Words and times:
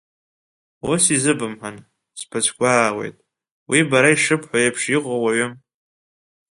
Ус 0.91 1.03
изыбымҳәан, 1.15 1.75
сбыцәгәаауеит, 2.19 3.17
уи 3.69 3.79
бара 3.89 4.09
ишыбҳәо 4.13 4.57
еиԥш 4.61 4.83
иҟоу 4.95 5.19
уаҩым… 5.21 5.53